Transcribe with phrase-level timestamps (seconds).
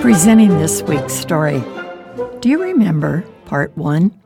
[0.00, 1.62] Presenting this week's story.
[2.40, 4.18] Do you remember part one?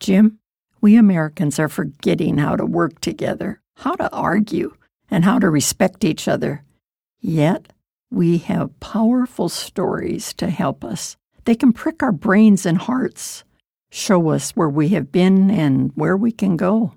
[0.00, 0.38] Jim,
[0.80, 4.74] we Americans are forgetting how to work together, how to argue,
[5.10, 6.64] and how to respect each other.
[7.20, 7.74] Yet,
[8.10, 11.16] we have powerful stories to help us.
[11.44, 13.44] They can prick our brains and hearts,
[13.90, 16.94] show us where we have been and where we can go.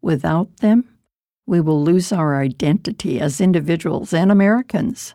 [0.00, 0.88] Without them,
[1.46, 5.14] we will lose our identity as individuals and Americans.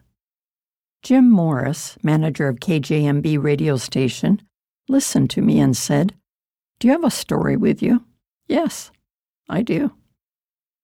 [1.03, 4.41] Jim Morris, manager of KJMB radio station,
[4.87, 6.13] listened to me and said,
[6.79, 8.05] Do you have a story with you?
[8.47, 8.89] Yes,
[9.49, 9.91] I do.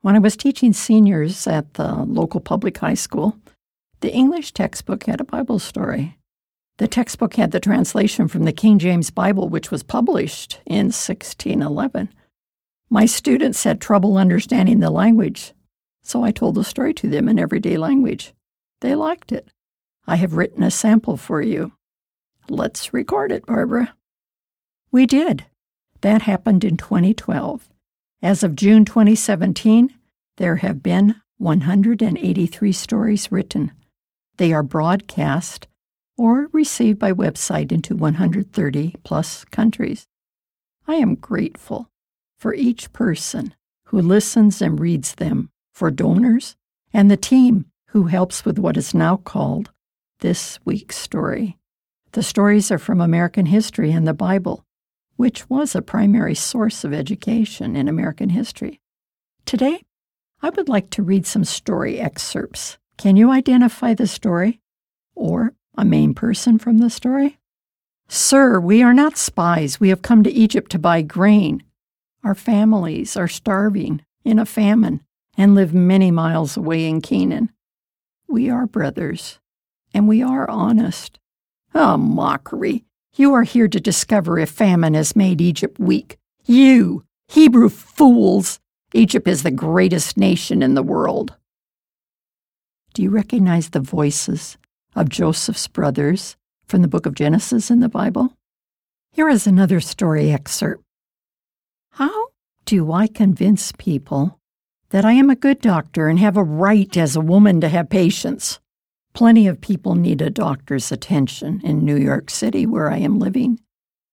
[0.02, 3.38] When I was teaching seniors at the local public high school,
[4.02, 6.18] the English textbook had a Bible story.
[6.80, 12.09] The textbook had the translation from the King James Bible, which was published in 1611.
[12.90, 15.54] My students had trouble understanding the language,
[16.04, 18.34] so I told the story to them in everyday language.
[18.81, 19.48] They liked it.
[20.09, 21.73] I have written a sample for you.
[22.50, 23.94] Let's record it, Barbara.
[24.92, 25.45] We did.
[26.02, 27.70] That happened in 2012.
[28.23, 29.94] As of June 2017,
[30.38, 33.72] there have been 183 stories written.
[34.38, 35.67] They are broadcast
[36.17, 40.08] or received by website into 130 plus countries.
[40.88, 41.88] I am grateful
[42.39, 43.53] for each person
[43.86, 46.56] who listens and reads them, for donors,
[46.91, 49.69] and the team who helps with what is now called
[50.20, 51.58] this week's story.
[52.12, 54.66] The stories are from American history and the Bible,
[55.16, 58.80] which was a primary source of education in American history.
[59.45, 59.84] Today,
[60.42, 62.78] I would like to read some story excerpts.
[62.97, 64.62] Can you identify the story?
[65.16, 67.38] Or a main person from the story?
[68.08, 69.80] Sir, we are not spies.
[69.80, 71.64] We have come to Egypt to buy grain.
[72.23, 75.02] Our families are starving in a famine
[75.38, 77.52] and live many miles away in Canaan.
[78.28, 79.40] We are brothers
[79.94, 81.20] and we are honest.
[81.73, 82.84] A mockery.
[83.16, 86.18] You are here to discover if famine has made Egypt weak.
[86.46, 88.59] You, Hebrew fools!
[88.94, 91.36] Egypt is the greatest nation in the world.
[92.94, 94.58] Do you recognize the voices
[94.96, 98.34] of Joseph's brothers from the book of Genesis in the Bible?
[99.12, 100.84] Here is another story excerpt.
[101.92, 102.30] How
[102.66, 104.40] do I convince people
[104.90, 107.90] that I am a good doctor and have a right as a woman to have
[107.90, 108.59] patients?
[109.19, 113.59] Plenty of people need a doctor's attention in New York City, where I am living.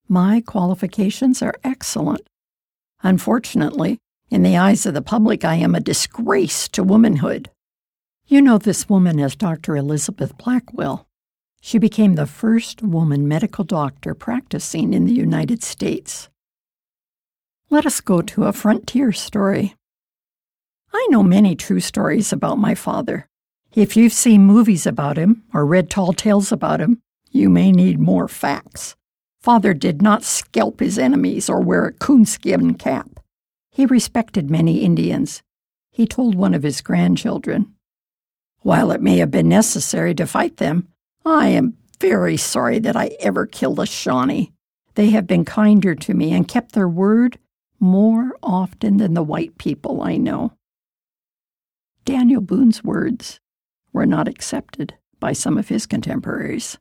[0.09, 2.27] My qualifications are excellent.
[3.03, 7.49] Unfortunately, in the eyes of the public, I am a disgrace to womanhood.
[8.25, 9.77] You know this woman as Dr.
[9.77, 11.07] Elizabeth Blackwell.
[11.61, 16.27] She became the first woman medical doctor practicing in the United States.
[17.69, 19.73] Let us go to a frontier story.
[20.91, 23.29] I know many true stories about my father.
[23.77, 26.99] If you've seen movies about him or read tall tales about him,
[27.29, 28.95] you may need more facts.
[29.39, 33.19] Father did not scalp his enemies or wear a coonskin cap.
[33.69, 35.43] He respected many Indians.
[35.91, 37.75] He told one of his grandchildren,
[38.61, 40.87] While it may have been necessary to fight them,
[41.23, 44.53] I am very sorry that I ever killed a Shawnee.
[44.95, 47.37] They have been kinder to me and kept their word
[47.79, 50.53] more often than the white people I know.
[52.05, 53.39] Daniel Boone's words
[53.97, 56.77] were not accepted by some of his contemporaries.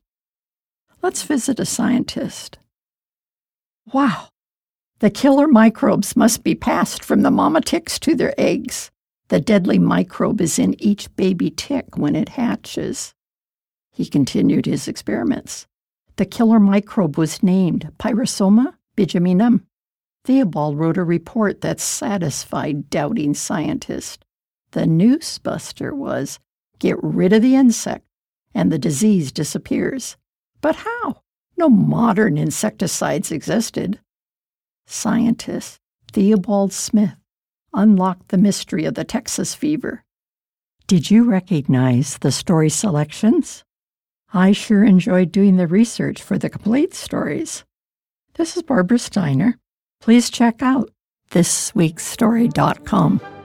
[1.00, 2.58] Let's visit a scientist.
[3.90, 4.28] Wow,
[4.98, 8.90] the killer microbes must be passed from the mama ticks to their eggs.
[9.28, 13.14] The deadly microbe is in each baby tick when it hatches.
[13.90, 15.66] He continued his experiments.
[16.16, 19.62] The killer microbe was named Pyrosoma bigeminum.
[20.26, 24.18] Theobald wrote a report that satisfied doubting scientists.
[24.72, 26.38] The newsbuster was
[26.78, 28.04] Get rid of the insect,
[28.54, 30.16] and the disease disappears.
[30.60, 31.22] But how?
[31.56, 34.00] No modern insecticides existed.
[34.86, 35.78] Scientist
[36.12, 37.16] Theobald Smith
[37.74, 40.04] unlocked the mystery of the Texas fever.
[40.86, 43.64] Did you recognize the story selections?
[44.32, 47.64] I sure enjoyed doing the research for the complete stories.
[48.34, 49.58] This is Barbara Steiner.
[50.00, 50.90] Please check out
[51.30, 53.35] thisweekstory.com.